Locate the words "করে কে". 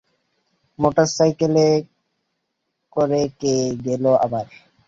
2.95-3.53